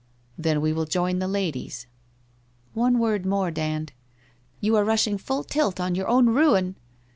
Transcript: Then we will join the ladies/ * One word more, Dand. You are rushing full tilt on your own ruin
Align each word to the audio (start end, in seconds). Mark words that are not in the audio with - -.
Then 0.35 0.61
we 0.61 0.73
will 0.73 0.85
join 0.85 1.19
the 1.19 1.27
ladies/ 1.27 1.85
* 2.31 2.43
One 2.73 2.97
word 2.97 3.23
more, 3.23 3.51
Dand. 3.51 3.93
You 4.59 4.75
are 4.75 4.83
rushing 4.83 5.19
full 5.19 5.43
tilt 5.43 5.79
on 5.79 5.93
your 5.93 6.07
own 6.07 6.25
ruin 6.29 6.75